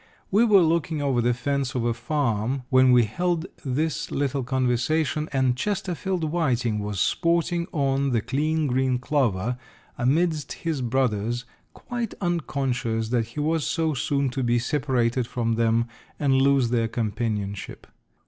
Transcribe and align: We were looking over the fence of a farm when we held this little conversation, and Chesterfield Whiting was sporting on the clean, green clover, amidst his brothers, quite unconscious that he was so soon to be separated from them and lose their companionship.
We 0.31 0.43
were 0.45 0.61
looking 0.63 0.99
over 0.99 1.21
the 1.21 1.35
fence 1.35 1.75
of 1.75 1.83
a 1.85 1.93
farm 1.93 2.63
when 2.71 2.91
we 2.91 3.03
held 3.03 3.45
this 3.63 4.09
little 4.09 4.41
conversation, 4.43 5.29
and 5.31 5.55
Chesterfield 5.55 6.23
Whiting 6.23 6.79
was 6.79 6.99
sporting 6.99 7.67
on 7.71 8.09
the 8.09 8.21
clean, 8.21 8.65
green 8.65 8.97
clover, 8.97 9.59
amidst 9.99 10.53
his 10.53 10.81
brothers, 10.81 11.45
quite 11.75 12.15
unconscious 12.19 13.09
that 13.09 13.27
he 13.27 13.39
was 13.39 13.63
so 13.67 13.93
soon 13.93 14.31
to 14.31 14.41
be 14.41 14.57
separated 14.57 15.27
from 15.27 15.53
them 15.53 15.85
and 16.19 16.33
lose 16.41 16.71
their 16.71 16.87
companionship. 16.87 17.85